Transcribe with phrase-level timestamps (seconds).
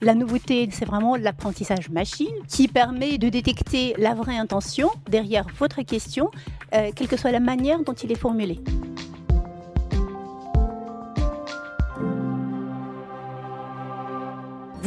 [0.00, 5.82] La nouveauté, c'est vraiment l'apprentissage machine qui permet de détecter la vraie intention derrière votre
[5.82, 6.30] question,
[6.72, 8.60] euh, quelle que soit la manière dont il est formulé.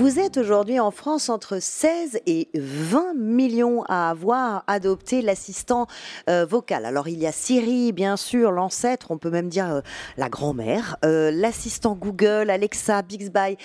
[0.01, 5.85] Vous êtes aujourd'hui en France entre 16 et 20 millions à avoir adopté l'assistant
[6.27, 6.85] euh, vocal.
[6.87, 9.81] Alors il y a Siri, bien sûr, l'ancêtre, on peut même dire euh,
[10.17, 13.57] la grand-mère, euh, l'assistant Google, Alexa, Bixby,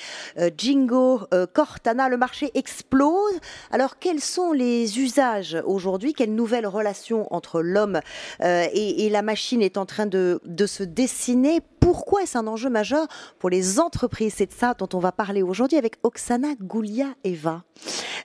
[0.58, 1.22] Jingo,
[1.54, 2.10] Cortana.
[2.10, 3.40] Le marché explose.
[3.70, 6.12] Alors quels sont les usages aujourd'hui?
[6.12, 8.00] Quelle nouvelle relation entre l'homme
[8.42, 11.62] et, la machine est en train de, de se dessiner?
[11.86, 13.06] Pourquoi est-ce un enjeu majeur
[13.38, 14.34] pour les entreprises?
[14.38, 17.62] C'est de ça dont on va parler aujourd'hui avec Oksana Goulia-Eva.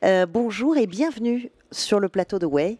[0.03, 2.79] Euh, bonjour et bienvenue sur le plateau de Way.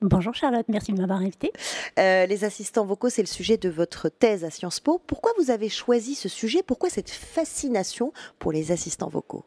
[0.00, 1.52] Bonjour Charlotte, merci de m'avoir invitée.
[2.00, 5.00] Euh, les assistants vocaux, c'est le sujet de votre thèse à Sciences Po.
[5.06, 6.64] Pourquoi vous avez choisi ce sujet?
[6.64, 9.44] Pourquoi cette fascination pour les assistants vocaux?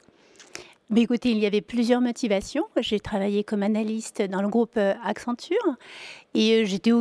[0.89, 2.63] Mais écoutez, il y avait plusieurs motivations.
[2.77, 5.75] J'ai travaillé comme analyste dans le groupe euh, Accenture
[6.33, 6.91] et j'étais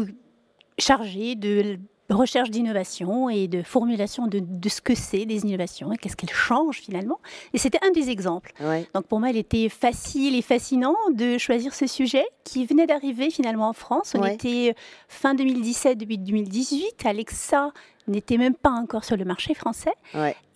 [0.77, 1.79] chargée de
[2.11, 6.81] recherche d'innovation et de formulation de, ce que c'est des innovations et qu'est-ce qu'elles changent
[6.81, 7.19] finalement.
[7.53, 8.53] Et c'était un des exemples.
[8.95, 13.31] Donc pour moi, il était facile et fascinant de choisir ce sujet qui venait d'arriver
[13.31, 14.15] finalement en France.
[14.19, 14.75] On était
[15.09, 17.07] fin 2017, début 2018.
[17.07, 17.73] Alexa
[18.07, 19.95] n'était même pas encore sur le marché français.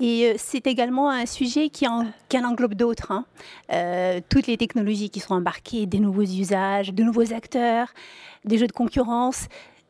[0.00, 2.04] Et euh, c'est également un sujet qui en,
[2.34, 3.10] englobe d'autres.
[3.10, 3.24] Hein.
[3.72, 7.88] Euh, toutes les technologies qui sont embarquées, des nouveaux usages, de nouveaux acteurs,
[8.44, 9.48] des jeux de concurrence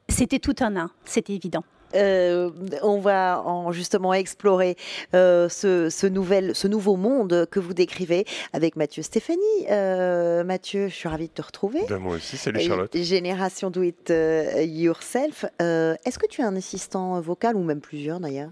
[0.09, 1.64] c'était tout un un, c'était évident.
[1.95, 2.51] Euh,
[2.83, 4.77] on va en justement explorer
[5.14, 9.39] euh, ce, nouvel, ce nouveau monde que vous décrivez avec Mathieu Stéphanie.
[9.70, 11.81] Euh, Mathieu, je suis ravie de te retrouver.
[11.89, 12.95] Ben, moi aussi, salut Charlotte.
[12.95, 14.12] Génération Do It
[14.56, 15.45] Yourself.
[15.61, 18.51] Est-ce que tu as un assistant vocal ou même plusieurs d'ailleurs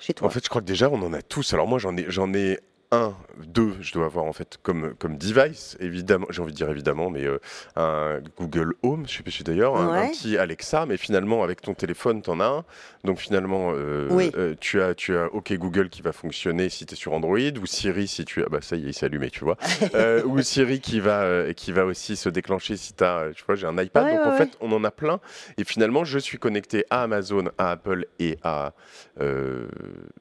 [0.00, 0.26] chez toi?
[0.26, 1.54] En fait, je crois que déjà, on en a tous.
[1.54, 2.58] Alors moi, j'en ai, j'en ai
[2.94, 6.70] un, deux, je dois avoir en fait comme, comme device, évidemment, j'ai envie de dire
[6.70, 7.38] évidemment, mais euh,
[7.76, 11.74] un Google Home, je sais pas si d'ailleurs, un, petit Alexa, mais finalement avec ton
[11.74, 12.64] téléphone, tu en as un.
[13.04, 16.94] Donc finalement, euh, euh, tu, as, tu as OK Google qui va fonctionner si tu
[16.94, 19.30] es sur Android, ou Siri si tu as, bah ça y est, il s'est allumé,
[19.30, 19.56] tu vois,
[20.24, 23.66] ou Siri qui va, qui va aussi se déclencher si tu as, tu vois, j'ai
[23.66, 24.16] un iPad.
[24.16, 25.20] donc en fait, on en a plein.
[25.58, 28.72] Et finalement, je suis connecté à Amazon, à Apple et à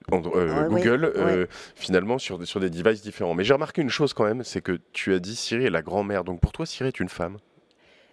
[0.10, 3.34] Google, finalement sur, sur des devices différents.
[3.34, 5.82] Mais j'ai remarqué une chose quand même, c'est que tu as dit Siri est la
[5.82, 6.24] grand-mère.
[6.24, 7.38] Donc pour toi, Siri est une femme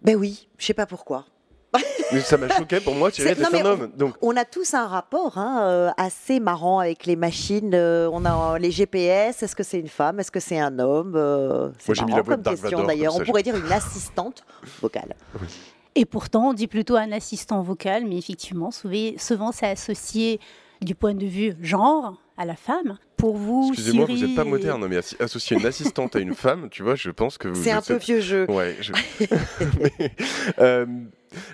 [0.03, 1.27] Ben oui, je sais pas pourquoi.
[2.12, 3.93] Mais ça m'a choqué pour moi, Siri est, un homme.
[3.97, 4.15] Donc...
[4.22, 7.72] On a tous un rapport hein, euh, assez marrant avec les machines.
[7.75, 9.43] Euh, on a les GPS.
[9.43, 10.19] Est-ce que c'est une femme?
[10.19, 11.15] Est-ce que c'est un homme?
[11.15, 13.15] Euh, C'est marrant comme question d'ailleurs.
[13.15, 14.44] On pourrait dire une assistante
[14.81, 15.15] vocale.
[15.94, 20.41] Et pourtant, on dit plutôt un assistant vocal, mais effectivement, souvent c'est associé
[20.80, 22.98] du point de vue genre à la femme.
[23.18, 26.82] Pour vous, Excusez-moi, vous n'êtes pas moderne, mais associer une assistante à une femme, tu
[26.82, 27.62] vois, je pense que vous.
[27.62, 28.46] C'est un peu vieux jeu.
[28.50, 28.76] Ouais.
[30.58, 30.84] Euh,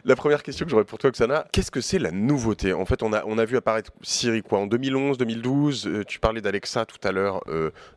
[0.04, 2.72] la première question que j'aurais pour toi, Oksana, qu'est-ce que c'est la nouveauté?
[2.72, 5.86] En fait, on a, on a vu apparaître Siri quoi en 2011, 2012.
[5.86, 7.44] Euh, tu parlais d'Alexa tout à l'heure,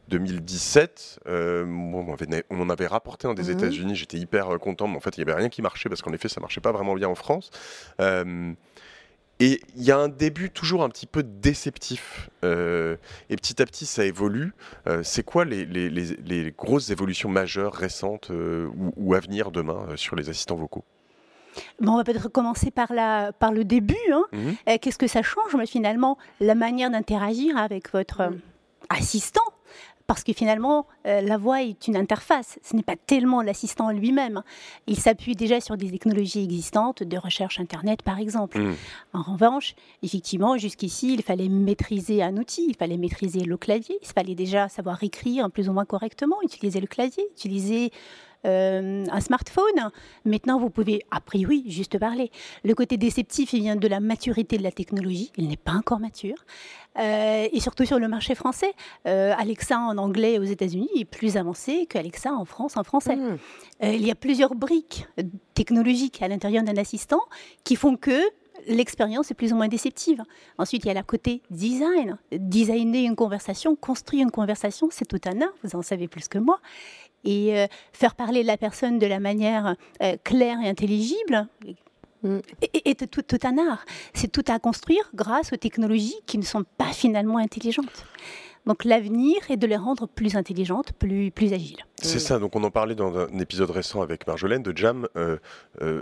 [0.09, 1.19] 2017.
[1.28, 2.06] Euh, on,
[2.50, 3.51] on, en avait rapporté un des mhm.
[3.51, 3.95] États-Unis.
[3.95, 6.28] J'étais hyper content, mais en fait, il n'y avait rien qui marchait parce qu'en effet,
[6.28, 7.50] ça marchait pas vraiment bien en France.
[9.41, 12.29] Et il y a un début toujours un petit peu déceptif.
[12.44, 12.97] Euh,
[13.29, 14.53] et petit à petit, ça évolue.
[14.88, 19.88] Euh, c'est quoi les, les, les, grosses évolutions majeures, récentes euh, ou, à venir demain
[19.95, 20.83] sur les assistants vocaux?
[21.79, 23.95] Bon, on va peut-être commencer par, la, par le début.
[24.11, 24.25] Hein.
[24.33, 24.79] Mhm.
[24.79, 28.33] Qu'est-ce que ça change Mais Finalement, la manière d'interagir avec votre
[28.89, 29.41] assistant
[30.09, 32.58] parce que finalement, euh, la voix est une interface.
[32.64, 34.42] Ce n'est pas tellement l'assistant lui-même.
[34.88, 38.59] Il s'appuie déjà sur des technologies existantes de recherche Internet, par exemple.
[38.59, 38.75] Mm.
[39.14, 44.08] En revanche, effectivement, jusqu'ici, il fallait maîtriser un outil, il fallait maîtriser le clavier, il
[44.08, 47.92] fallait déjà savoir écrire plus ou moins correctement, utiliser le clavier, utiliser
[48.45, 49.91] euh, un smartphone.
[50.25, 52.31] Maintenant, vous pouvez, a priori, juste parler.
[52.63, 55.31] Le côté déceptif, il vient de la maturité de la technologie.
[55.38, 56.38] Il n'est pas encore mature.
[56.97, 58.73] Euh, et surtout sur le marché français.
[59.07, 63.15] Euh, Alexa en anglais aux États-Unis est plus avancé qu'Alexa en France en français.
[63.15, 63.38] Hmm.
[63.81, 65.07] il y a plusieurs briques
[65.53, 67.21] technologiques à l'intérieur d'un assistant
[67.63, 68.19] qui font que
[68.68, 70.24] l'expérience est plus ou moins déceptive.
[70.57, 72.18] Ensuite, il y a la côté design.
[72.31, 76.38] Designer une conversation, construire une conversation, c'est tout un art, vous en savez plus que
[76.38, 76.59] moi
[77.24, 81.48] et euh, faire parler la personne de la manière euh, claire et intelligible
[82.24, 82.39] mm.
[82.62, 83.86] est, tout, un art.
[84.13, 88.06] C'est tout à construire grâce aux technologies qui ne sont pas finalement intelligentes.
[88.66, 91.86] Donc l'avenir est de les rendre plus intelligentes, plus, plus agiles.
[92.01, 95.07] C'est ça, donc on en parlait dans un épisode récent avec Marjolaine de Jam.
[95.16, 95.38] Euh,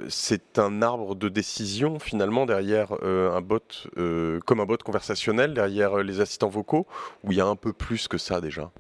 [0.10, 3.60] c'est un arbre de décision finalement derrière un bot,
[3.96, 6.88] comme un bot conversationnel, derrière les assistants vocaux,
[7.24, 8.72] où il y a un peu plus que ça déjà?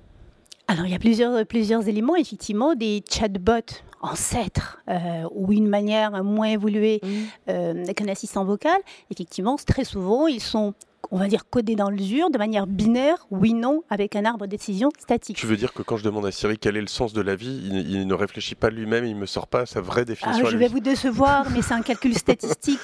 [0.67, 6.23] Alors, il y a plusieurs, plusieurs éléments, effectivement, des chatbots ancêtres euh, ou une manière
[6.23, 7.07] moins évoluée mmh.
[7.49, 8.77] euh, qu'un assistant vocal.
[9.09, 10.73] Effectivement, très souvent, ils sont
[11.11, 14.45] on va dire, codé dans le dur de manière binaire, oui, non, avec un arbre
[14.45, 15.37] de décision statique.
[15.37, 17.35] Tu veux dire que quand je demande à Siri quel est le sens de la
[17.35, 20.45] vie, il, ne réfléchit pas lui-même, il ne me sort pas sa vraie définition.
[20.45, 22.79] Ah, je vais vous décevoir, mais c'est un calcul statistique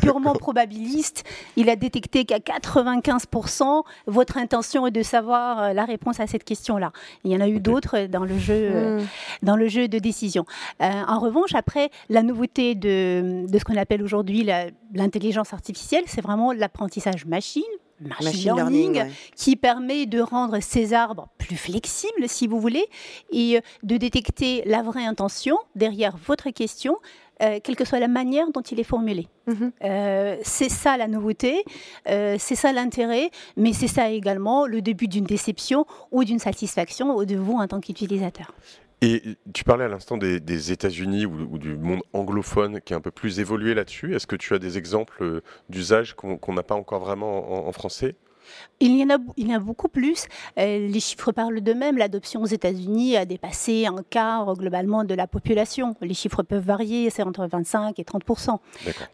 [0.00, 1.24] purement probabiliste.
[1.56, 6.44] Il a détecté qu'à 95%, votre intention est de savoir euh, la réponse à cette
[6.44, 6.92] question-là.
[7.24, 9.06] Il y en a eu d'autres dans le jeu, euh, hmm.
[9.42, 10.44] dans le jeu de décision.
[10.80, 14.48] Euh, en revanche, après, la nouveauté de, de ce qu'on appelle aujourd'hui
[14.94, 17.62] l'intelligence artificielle, c'est vraiment l'apprentissage machine
[18.00, 19.04] machine, learning,
[19.36, 22.86] qui permet de rendre ces arbres plus flexibles, si vous voulez,
[23.30, 26.96] et euh, de détecter la vraie intention derrière votre question,
[27.42, 29.28] euh, quelle que soit la manière dont il est formulé.
[29.46, 29.72] Mhm.
[29.82, 31.64] Euh, c'est ça la nouveauté,
[32.06, 37.36] c'est ça l'intérêt, mais c'est ça également le début d'une déception ou d'une satisfaction de
[37.36, 38.54] vous en tant qu'utilisateur.
[39.04, 43.10] Et tu parlais à l'instant des, États-Unis ou, du monde anglophone qui est un peu
[43.10, 44.14] plus évolué là-dessus.
[44.14, 48.14] Est-ce que tu as des exemples euh, d'usage qu'on n'a pas encore vraiment en français?
[48.80, 50.26] Il y, en a, il y en a beaucoup plus.
[50.58, 51.98] Euh, les chiffres parlent d'eux-mêmes.
[51.98, 55.94] L'adoption aux États-Unis a dépassé un quart globalement de la population.
[56.00, 58.58] Les chiffres peuvent varier, c'est entre 25 et 30%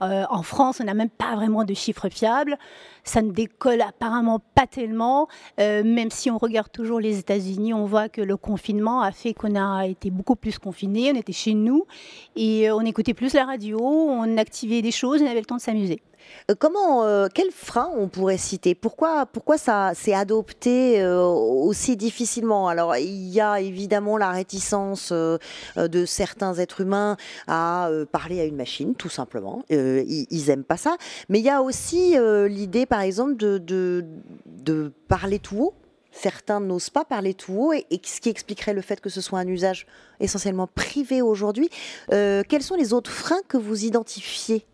[0.03, 2.57] euh, En France, on n'a même pas vraiment de chiffres fiables.
[3.05, 5.29] Ça ne décolle apparemment pas tellement.
[5.61, 9.35] Euh, même si on regarde toujours les États-Unis, on voit que le confinement a fait
[9.35, 11.13] qu'on a été beaucoup plus confinés.
[11.13, 11.87] On était chez nous
[12.37, 15.61] et on écoutait plus la radio, on activait des choses, on avait le temps de
[15.61, 16.01] s'amuser.
[16.51, 17.49] Euh, comment, euh, quel
[17.97, 18.75] on pourrait citer?
[18.75, 22.69] Pourquoi, pourquoi ça s'est adopté euh, aussi difficilement?
[22.69, 27.17] Alors, il y a évidemment la réticence de certains êtres humains
[27.47, 29.63] à parler à une machine, tout simplement.
[29.71, 30.97] ils, n'aiment aiment pas ça.
[31.29, 32.17] Mais il y a aussi
[32.49, 35.75] l'idée, par exemple, de, de, parler tout haut
[36.11, 39.39] certains n'osent pas parler tout haut, et, ce qui expliquerait le fait que ce soit
[39.39, 39.87] un usage
[40.19, 41.71] essentiellement privé aujourd'hui.
[42.09, 44.67] quels sont les autres freins que vous identifiez?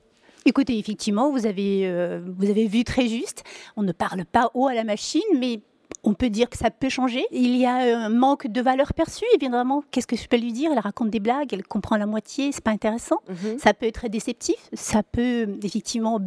[0.47, 3.45] Écoutez, effectivement, vous avez, euh, vous avez vu très juste.
[3.77, 5.61] On ne parle pas haut à la machine, mais
[6.05, 7.25] on peut dire que ça peut changer.
[7.31, 9.83] Il y a un manque de valeur perçue, évidemment.
[9.91, 10.71] Qu'est-ce que je peux lui dire?
[10.73, 13.21] Elle raconte des blagues, elle comprend la moitié, c'est pas intéressant.
[13.29, 13.59] Mhm.
[13.59, 16.21] Ça peut être déceptif, ça peut effectivement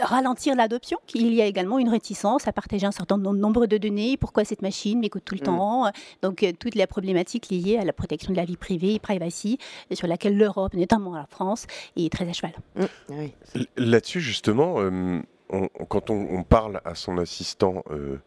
[0.00, 0.98] ralentir l'adoption.
[1.14, 4.16] Il y a également une réticence à partager un certain nombre de données.
[4.16, 5.46] Pourquoi cette machine m'écoute tout le mhm.
[5.46, 5.90] temps?
[6.22, 9.58] Donc, euh, toutes les problématiques liées à la protection de la vie privée, privacy,
[9.92, 12.52] sur laquelle l'Europe, notamment la France, est très à cheval.
[12.76, 13.64] Mm.
[13.76, 15.20] Là-dessus, justement, euh,
[15.88, 18.18] quand on, parle à son assistant, euh,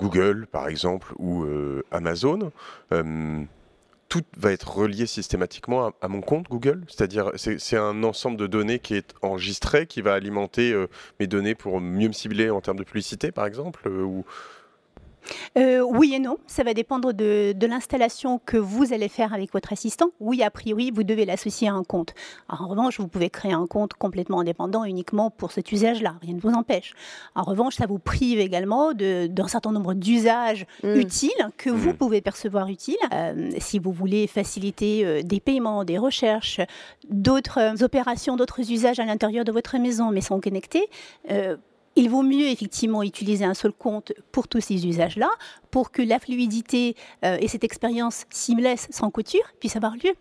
[0.00, 2.52] Google, par exemple, ou euh, Amazon,
[2.92, 3.42] euh,
[4.08, 6.84] tout va être relié systématiquement à, mon compte Google.
[6.88, 10.88] C'est-à-dire, c'est un ensemble de données qui est enregistré, qui va alimenter euh,
[11.20, 14.24] mes données pour mieux me cibler en termes de publicité, par exemple ou,
[15.56, 19.72] euh, oui et non, ça va dépendre de, l'installation que vous allez faire avec votre
[19.72, 20.10] assistant.
[20.20, 22.14] Oui, a priori, vous devez l'associer à un compte.
[22.48, 26.40] en revanche, vous pouvez créer un compte complètement indépendant uniquement pour cet usage-là, rien ne
[26.40, 26.94] vous empêche.
[27.34, 30.94] En revanche, ça vous prive également d'un certain nombre d'usages mm.
[30.96, 31.96] utiles que vous mm.
[31.96, 32.96] pouvez percevoir utiles.
[33.12, 36.60] Euh, si vous voulez faciliter euh, des paiements, des recherches,
[37.08, 40.88] d'autres opérations, d'autres usages à l'intérieur de votre maison, mais sont connectés,
[41.96, 45.30] il vaut mieux effectivement utiliser un seul compte pour tous ces usages-là,
[45.70, 50.14] pour que la fluidité euh, et cette expérience seamless sans couture puissent avoir lieu.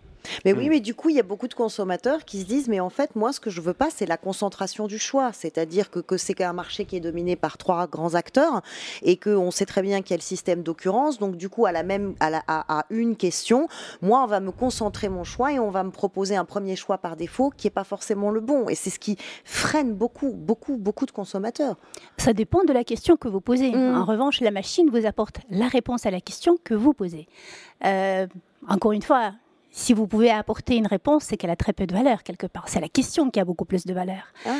[0.45, 0.69] Mais oui, hmm.
[0.69, 3.15] mais du coup, il y a beaucoup de consommateurs qui se disent, mais en fait,
[3.15, 5.31] moi, ce que je veux pas, c'est la concentration du choix.
[5.33, 8.61] C'est-à-dire que, que c'est un marché qui est dominé par trois grands acteurs
[9.01, 11.19] et qu'on sait très bien qu'il y a le système d'occurrence.
[11.19, 13.67] Donc, du coup, à la même, à, la, à, une question,
[14.01, 16.97] moi, on va me concentrer mon choix et on va me proposer un premier choix
[16.97, 18.69] par défaut qui n'est pas forcément le bon.
[18.69, 21.77] Et c'est ce qui freine beaucoup, beaucoup, beaucoup de consommateurs.
[22.17, 23.71] Ça dépend de la question que vous posez.
[23.71, 23.95] Hmm.
[23.95, 27.27] En revanche, la machine vous apporte la réponse à la question que vous posez.
[27.85, 28.27] Euh,
[28.67, 29.33] encore une fois,
[29.75, 32.69] si vous pouvez apporter une réponse, c'est qu'elle a très peu de valeur quelque part.
[32.69, 34.31] C'est la question qui a beaucoup plus de valeur.
[34.45, 34.51] Ah.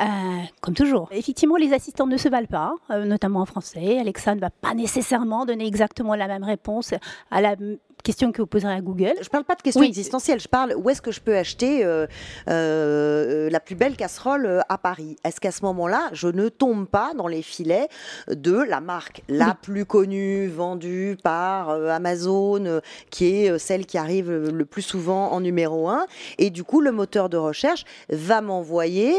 [0.00, 1.08] Euh, comme toujours.
[1.10, 3.98] Effectivement, les assistants ne se valent pas, euh, notamment en français.
[3.98, 6.94] Alexa ne va pas nécessairement donner exactement la même réponse
[7.32, 7.56] à la
[8.02, 9.14] question que vous poserez à Google.
[9.18, 11.84] Je ne parle pas de questions existentielles, je parle où est-ce que je peux acheter
[11.84, 12.06] euh,
[12.48, 15.16] euh, la plus belle casserole euh, à Paris.
[15.24, 17.88] Est-ce qu'à ce, moment-là, je ne tombe pas dans les filets
[18.28, 22.80] de la marque la plus connue, vendue par Amazon,
[23.10, 26.06] qui est celle qui arrive le plus souvent en numéro un,
[26.38, 29.14] et du coup, le moteur de recherche va m'envoyer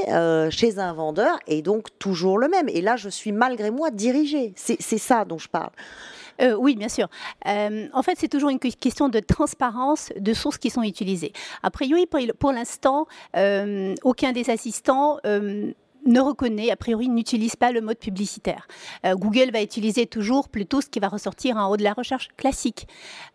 [0.49, 2.69] chez un vendeur, et donc toujours le même.
[2.69, 4.53] Et là, je suis malgré moi dirigée.
[4.55, 5.71] C'est ça dont je parle.
[6.41, 7.07] Euh, oui, bien sûr.
[7.47, 11.33] Euh, en fait, c'est toujours une question de transparence de sources qui sont utilisées.
[11.63, 12.07] A priori,
[12.39, 15.17] pour, l'instant, euh, aucun des assistants
[16.05, 18.67] ne reconnaît, a priori, n'utilise pas le mode publicitaire.
[19.05, 22.29] Euh, Google va utiliser toujours plutôt ce qui va ressortir en haut de la recherche
[22.37, 22.87] classique.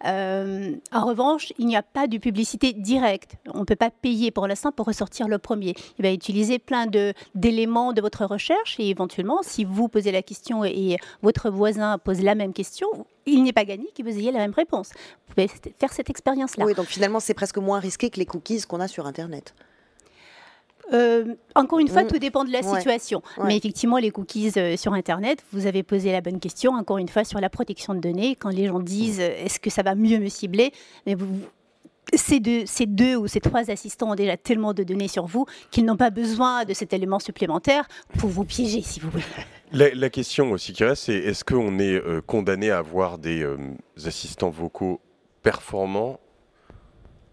[0.05, 3.37] Euh, en revanche, il n'y a pas de publicité directe.
[3.53, 5.75] On ne peut pas payer pour l'instant pour ressortir le premier.
[5.99, 6.87] Il va utiliser plein
[7.35, 12.21] d'éléments de, votre recherche et éventuellement, si vous posez la question et, votre voisin pose
[12.23, 12.89] la même question,
[13.27, 14.91] il n'est pas gagné que vous ayez la même réponse.
[15.27, 16.65] Vous pouvez faire cette expérience-là.
[16.65, 19.55] Oui, donc finalement, c'est presque moins risqué que les cookies qu'on a sur Internet.
[20.93, 22.09] Euh, encore une fois, mm.
[22.09, 23.23] tout dépend de la situation.
[23.45, 27.09] Mais effectivement, les cookies euh, sur Internet, vous avez posé la bonne question, encore une
[27.09, 28.37] fois, sur la protection de données.
[28.37, 30.73] Quand les gens disent euh, est-ce que ça va mieux me cibler
[31.07, 31.27] mais vous,
[32.15, 35.45] ces deux, ces deux ou ces trois assistants ont déjà tellement de données sur vous
[35.73, 37.89] qu'ils n'ont pas besoin de cet élément supplémentaire
[38.19, 39.25] pour vous piéger, si vous voulez.
[39.73, 43.45] La, question aussi qui reste, c'est est-ce qu'on est, condamné à avoir des
[44.05, 45.01] assistants vocaux
[45.43, 46.21] performants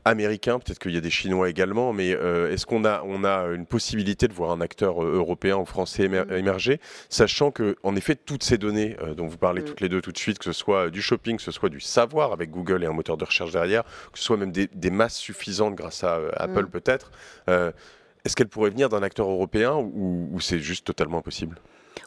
[0.05, 3.45] américain, peut-être qu'il y a des Chinois également, mais euh, est-ce qu'on a, on a
[3.53, 6.33] une possibilité de voir un acteur euh, européen ou français mm.
[6.33, 6.79] émerger,
[7.09, 9.65] sachant que, en effet, toutes ces données euh, dont vous parlez mm.
[9.65, 11.79] toutes les deux tout de suite, que ce soit du shopping, que ce soit du
[11.79, 15.17] savoir avec Google et un moteur de recherche derrière, que ce soit même des, masses
[15.17, 16.69] suffisantes grâce à Apple mm.
[16.69, 17.11] peut-être,
[17.47, 21.57] est-ce qu'elle pourrait venir d'un acteur européen ou c'est juste totalement impossible?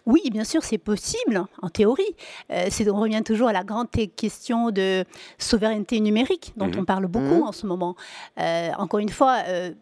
[0.07, 2.05] Oui, bien sûr, c'est possible, en théorie.
[2.51, 5.05] Euh, on revient toujours à la grande question de
[5.39, 6.79] souveraineté numérique, dont mhm.
[6.79, 7.43] on parle beaucoup mhm.
[7.43, 7.97] en ce moment.
[8.39, 9.73] Euh, encore une fois, euh,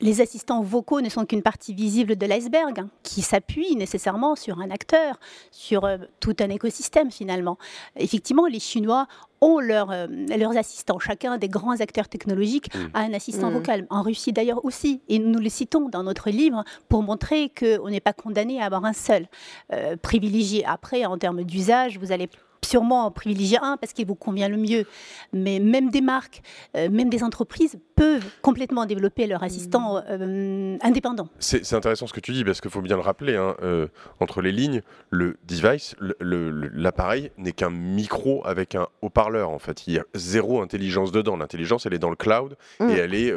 [0.00, 4.60] les assistants vocaux ne sont qu'une partie visible de l'iceberg, hein, qui s'appuie nécessairement sur
[4.60, 5.18] un acteur,
[5.50, 7.58] sur euh, tout un écosystème finalement.
[7.96, 9.06] Effectivement, les Chinois
[9.40, 10.98] ont euh, leurs assistants.
[10.98, 12.78] Chacun des grands acteurs technologiques mmh.
[12.94, 13.54] a un assistant mmh.
[13.54, 13.86] vocal.
[13.90, 15.00] En Russie d'ailleurs aussi.
[15.08, 18.84] Et nous le citons dans notre livre pour montrer qu'on n'est pas condamné à avoir
[18.84, 19.26] un seul.
[19.72, 22.28] Euh, privilégié après, en termes d'usage, vous allez
[22.64, 24.86] sûrement privilégier un parce qu'il vous convient le mieux.
[25.32, 26.42] Mais même des marques,
[26.76, 31.28] euh, même des entreprises peuvent complètement développer leur assistant euh, indépendant.
[31.38, 33.86] C'est intéressant ce que tu dis parce qu'il faut bien le rappeler, hein, euh,
[34.20, 39.86] entre les lignes, le device, l'appareil n'est qu'un micro avec un haut-parleur en fait.
[39.86, 41.36] Il y a zéro intelligence dedans.
[41.36, 42.90] L'intelligence, elle est dans le cloud mm.
[42.90, 43.34] et elle est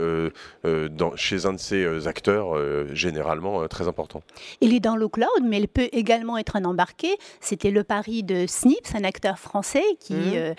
[0.90, 2.56] dans, chez un de ces acteurs
[2.94, 4.22] généralement très important.
[4.62, 7.10] Il est dans le cloud, mais elle peut également être un embarqué.
[7.40, 10.34] C'était le pari de Snips, un acteur français qui, mmh.
[10.36, 10.54] euh,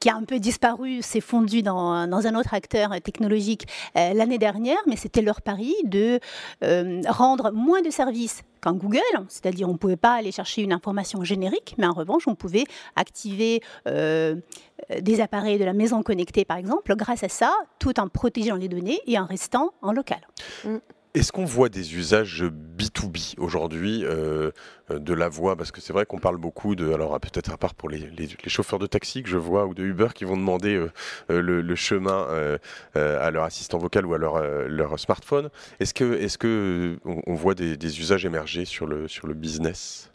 [0.00, 4.38] qui a un peu disparu, s'est fondu dans, dans, un autre acteur technologique euh, l'année
[4.38, 6.20] dernière, mais c'était leur pari de
[6.64, 10.72] euh, rendre moins de services qu'en Google, c'est-à-dire on ne pouvait pas aller chercher une
[10.72, 12.64] information générique, mais en revanche on pouvait
[12.96, 18.56] activer des appareils de la maison connectée par exemple, grâce à ça, tout en protégeant
[18.56, 20.20] les données et en restant en local.
[20.64, 20.78] Mmh.
[21.14, 24.50] Est-ce qu'on voit des usages B2B aujourd'hui euh,
[24.90, 25.56] de la voix?
[25.56, 28.10] Parce que c'est vrai qu'on parle beaucoup de, alors peut-être à part pour les,
[28.46, 30.92] chauffeurs de taxi que je vois ou de Uber qui vont demander euh,
[31.30, 32.26] euh, le, chemin
[32.94, 35.48] à leur assistant vocal ou à leur, leur smartphone.
[35.80, 40.10] Est-ce que, que on, voit des, des, usages émerger sur le, sur le business?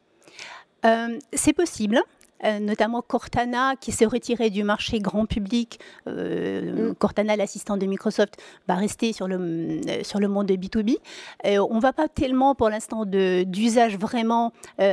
[1.33, 2.01] C'est possible.
[2.43, 5.79] Euh, notamment Cortana qui s'est retiré du marché grand public.
[6.07, 6.95] Euh, mm.
[6.95, 8.35] Cortana, l'assistant de Microsoft,
[8.67, 10.97] va rester sur le, euh, sur le monde de B2B.
[11.45, 14.51] on ne va pas tellement pour l'instant d'usage vraiment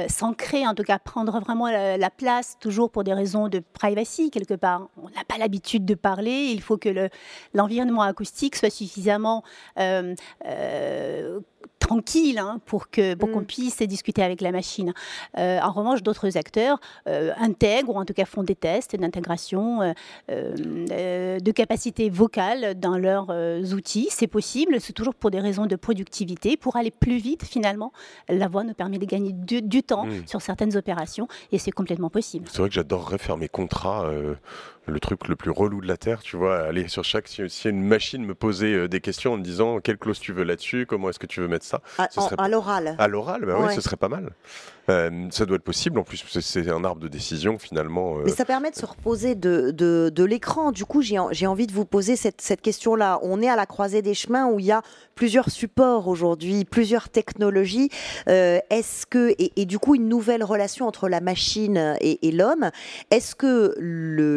[0.08, 4.54] s'ancrer, en tout cas prendre vraiment la, place, toujours pour des raisons de privacy quelque
[4.54, 4.88] part.
[4.96, 7.08] On n'a pas l'habitude de parler, il faut que
[7.54, 9.42] l'environnement acoustique soit suffisamment
[11.90, 13.46] tranquille hein, pour que pour qu'on mm.
[13.46, 14.92] puisse discuter avec la machine.
[15.38, 16.78] Euh, en revanche, d'autres acteurs
[17.08, 19.92] euh, intègrent ou en tout cas font des tests d'intégration
[20.30, 23.30] euh, de capacité vocale dans leurs
[23.74, 24.08] outils.
[24.10, 27.92] C'est possible, c'est toujours pour des raisons de productivité, pour aller plus vite finalement.
[28.28, 30.26] La voix nous permet de gagner du, temps mm.
[30.26, 32.46] sur certaines opérations et c'est complètement possible.
[32.50, 34.08] C'est vrai que j'adorerais faire mes contrats
[34.90, 37.28] le truc le plus relou de la Terre, tu vois, aller sur chaque...
[37.28, 40.44] Si, une machine me posait euh, des questions en me disant quelle clause tu veux
[40.44, 42.96] là-dessus, comment est-ce que tu veux mettre ça À, à l'oral.
[42.98, 44.30] À l'oral, bah oui, ce serait pas mal.
[44.88, 48.18] Euh, ça doit être possible, en plus, c'est un arbre de décision finalement.
[48.18, 48.22] Euh.
[48.24, 50.72] Mais ça permet de se reposer de, de, l'écran.
[50.72, 53.20] Du coup, j'ai envie de vous poser cette, cette question-là.
[53.22, 54.82] On est à la croisée des chemins où il y a
[55.14, 57.90] plusieurs supports aujourd'hui, plusieurs technologies.
[58.26, 62.70] est-ce que, et, du coup, une nouvelle relation entre la machine et, et l'homme,
[63.10, 63.74] est-ce que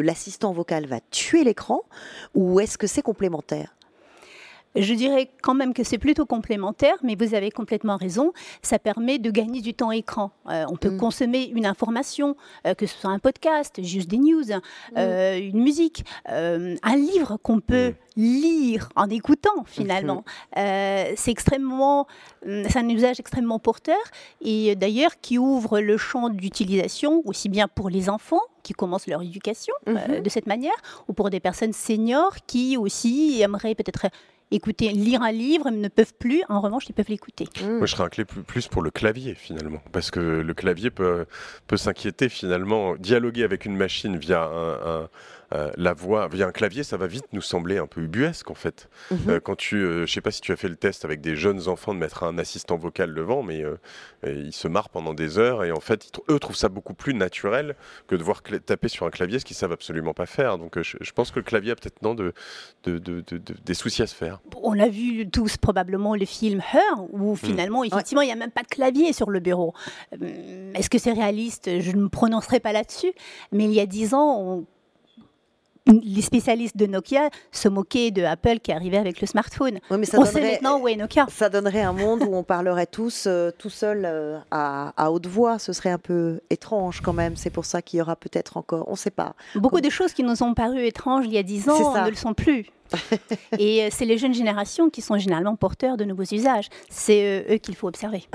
[0.02, 1.82] l'assistant vocal va tuer l'écran
[2.34, 3.73] ou est-ce que c'est complémentaire?
[4.76, 8.32] Je dirais quand même que c'est plutôt complémentaire, mais vous avez complètement raison.
[8.62, 10.32] Ça permet de gagner du temps écran.
[10.48, 10.98] Euh, on peut mm.
[10.98, 14.44] consommer une information, euh, que ce soit un podcast, juste des news,
[14.96, 15.42] euh, mm.
[15.42, 17.94] une musique, un livre qu'on peut mm.
[18.16, 20.24] lire en écoutant finalement.
[20.54, 22.06] c'est extrêmement,
[22.44, 23.98] c'est un usage extrêmement porteur
[24.40, 29.22] et d'ailleurs qui ouvre le champ d'utilisation aussi bien pour les enfants qui commencent leur
[29.22, 30.22] éducation mm-hmm.
[30.22, 30.74] de cette manière,
[31.06, 34.06] ou pour des personnes seniors qui aussi aimeraient peut-être
[34.50, 36.42] écouter, lire un livre, ne peuvent plus.
[36.48, 37.48] En revanche, ils peuvent l'écouter.
[37.62, 37.78] Mmh.
[37.78, 41.26] Moi, je serais un clé plus pour le clavier finalement, parce que le clavier peut,
[41.66, 45.08] peut s'inquiéter finalement, dialoguer avec une machine via un
[45.54, 48.54] euh, la voix via un clavier, ça va vite nous sembler un peu ubuesque en
[48.54, 48.88] fait.
[49.10, 49.18] Mhm.
[49.28, 51.36] Euh, quand tu, euh, je sais pas si tu as fait le test avec des
[51.36, 53.64] jeunes enfants de mettre un assistant vocal devant, mais
[54.26, 57.76] ils se marrent pendant des heures et en fait, eux trouvent ça beaucoup plus naturel
[58.06, 60.58] que de voir taper sur un clavier, ce qu'ils savent absolument pas faire.
[60.58, 62.32] Donc, je, pense que le clavier a peut-être non de,
[62.84, 64.40] des soucis à se faire.
[64.62, 67.36] On a vu tous probablement le film Her, où hmm.
[67.36, 69.74] finalement, effectivement, il n'y a même pas de clavier sur le bureau.
[70.74, 71.80] Est-ce que c'est réaliste?
[71.80, 73.12] Je ne me prononcerai pas là-dessus,
[73.52, 74.66] mais il y a dix ans, on
[75.86, 79.80] les spécialistes de Nokia se moquaient de Apple qui arrivait avec le smartphone.
[79.90, 81.26] mais ça on sait maintenant où est Nokia.
[81.28, 85.58] Ça donnerait un monde où on parlerait tous euh, tout seul euh, à, haute voix.
[85.58, 87.36] Ce serait un peu étrange quand même.
[87.36, 89.34] C'est pour ça qu'il y aura peut-être encore, on ne sait pas.
[89.56, 92.16] Beaucoup de choses qui nous ont paru étranges il y a dix ans ne le
[92.16, 92.66] sont plus.
[93.58, 96.68] Et euh, c'est les jeunes générations qui sont généralement porteurs de nouveaux usages.
[96.88, 98.26] C'est eux qu'il faut observer.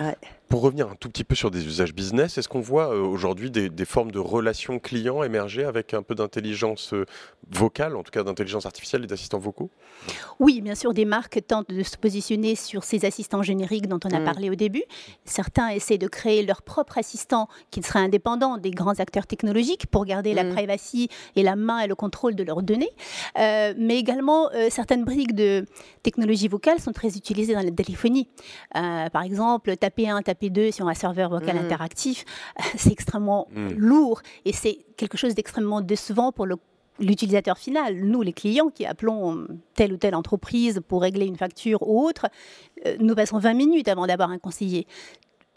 [0.50, 3.51] Pour revenir un tout petit peu sur des usages business, est-ce qu'on voit euh, aujourd'hui
[3.51, 7.06] des, formes de relations clients émerger avec un peu d'intelligence euh,
[7.51, 9.70] vocale, en tout cas d'intelligence artificielle et d'assistants vocaux?
[10.39, 14.10] Oui, bien sûr, des marques tentent de se positionner sur ces assistants génériques dont on
[14.10, 14.25] a mm.
[14.25, 14.82] parlé au début.
[15.24, 20.06] Certains essaient de créer leur propre assistant qui serait indépendant des grands acteurs technologiques pour
[20.06, 20.56] garder la mm.
[20.56, 22.89] privacy et la main et le contrôle de leurs données.
[23.38, 24.38] Euh, mais également,
[24.69, 25.65] certaines briques de
[26.03, 28.27] technologie vocale sont très utilisées dans la téléphonie.
[28.74, 31.65] par exemple, taper un, taper P2 sur un serveur vocal mm.
[31.65, 32.25] interactif,
[32.77, 33.74] c'est extrêmement mm.
[33.75, 36.48] lourd et c'est quelque chose d'extrêmement décevant pour
[37.00, 41.81] l'utilisateur final, nous les clients qui appelons telle ou telle entreprise pour régler une facture
[41.88, 42.27] ou autre,
[42.86, 44.86] euh, nous passons 20 minutes avant d'avoir un conseiller.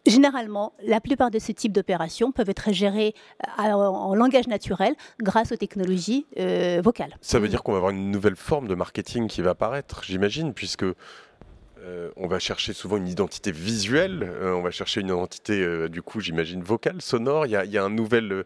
[0.04, 3.14] Généralement, la plupart de ce type d'opérations peuvent être gérées
[3.58, 7.16] euh, en langage naturel grâce aux technologies euh, vocales.
[7.20, 10.54] Ça veut dire qu'on va avoir une nouvelle forme de marketing qui va apparaître, j'imagine,
[10.54, 16.02] puisque euh, on va chercher souvent une identité visuelle, on va chercher une identité, du
[16.02, 17.46] coup, j'imagine, vocale, sonore.
[17.46, 18.44] Il y a, un nouvel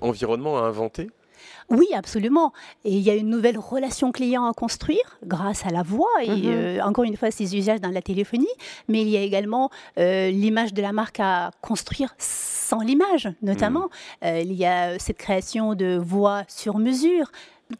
[0.00, 1.10] environnement à inventer?
[1.70, 2.52] Oui, absolument.
[2.84, 6.30] Et il y a une nouvelle relation client à construire grâce à la voix et
[6.30, 6.82] mhm.
[6.82, 8.46] encore une fois ces usages dans la téléphonie.
[8.88, 13.88] Mais il y a également l'image de la marque à construire sans l'image, notamment.
[14.22, 14.36] Mhm.
[14.42, 17.30] il y a cette création de voix sur mesure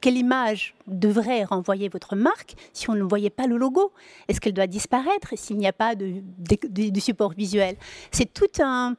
[0.01, 3.93] quelle image devrait renvoyer votre marque si on ne voyait pas le logo?
[4.29, 7.77] Est-ce qu'elle doit disparaître s'il n'y a pas de, support visuel?
[8.11, 8.97] C'est tout un,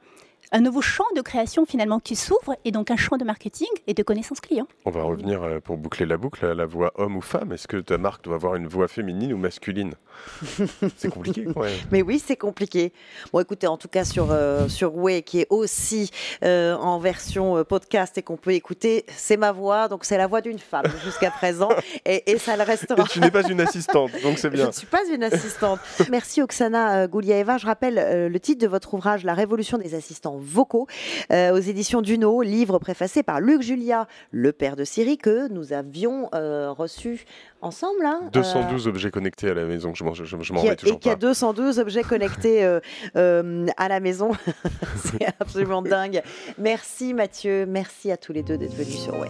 [0.52, 3.94] un nouveau champ de création finalement qui s'ouvre et donc un champ de marketing et
[3.94, 4.68] de connaissances clients.
[4.86, 7.52] On va revenir euh, pour boucler la boucle à la voix homme ou femme.
[7.52, 9.94] Est-ce que ta marque doit avoir une voix féminine ou masculine?
[10.98, 11.78] C'est compliqué quand même.
[11.92, 12.92] Mais oui, c'est compliqué.
[13.32, 16.12] Bon, écoutez, en tout cas sur euh, sur Way qui est aussi
[16.44, 20.42] euh, en version podcast et qu'on peut écouter, c'est ma voix, donc c'est la voix
[20.42, 21.70] d'une femme jusqu'à présent
[22.06, 23.04] et, ça le restera.
[23.04, 24.64] Et tu n'es pas une assistante, donc c'est bien.
[24.64, 25.80] Je ne suis pas une assistante.
[26.10, 27.58] Merci Oksana Gouliaeva.
[27.58, 30.88] Je rappelle le titre de votre ouvrage, La révolution des assistants vocaux
[31.32, 35.73] euh, aux éditions Duno, livre préfacé par Luc Julia, le père de Siri, que nous
[35.73, 37.25] avions euh, reçu
[37.62, 38.06] ensemble.
[38.32, 41.13] 212 hein, euh, objets connectés à la maison, je, m'en remets toujours Et qu'il y
[41.13, 42.63] a 212 objets connectés
[43.15, 44.32] à la maison.
[44.97, 46.21] C'est absolument dingue.
[46.58, 49.30] Merci Mathieu, merci à tous les deux d'être venus sur Way.